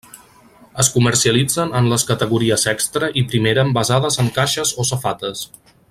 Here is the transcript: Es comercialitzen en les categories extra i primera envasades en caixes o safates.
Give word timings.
Es 0.83 0.87
comercialitzen 0.93 1.75
en 1.79 1.89
les 1.91 2.05
categories 2.13 2.65
extra 2.73 3.11
i 3.23 3.25
primera 3.35 3.67
envasades 3.71 4.19
en 4.25 4.33
caixes 4.39 4.73
o 4.85 4.89
safates. 4.93 5.47